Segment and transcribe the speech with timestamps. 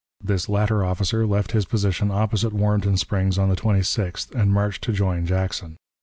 [0.23, 4.93] This latter officer left his position opposite Warrenton Springs on the 26th and marched to
[4.93, 5.77] join Jackson.